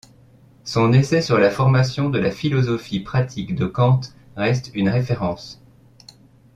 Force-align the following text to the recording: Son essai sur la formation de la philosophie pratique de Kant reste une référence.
Son 0.63 0.93
essai 0.93 1.21
sur 1.21 1.37
la 1.37 1.51
formation 1.51 2.09
de 2.09 2.17
la 2.17 2.31
philosophie 2.31 3.01
pratique 3.01 3.53
de 3.53 3.67
Kant 3.67 4.01
reste 4.35 4.71
une 4.73 4.89
référence. 4.89 5.61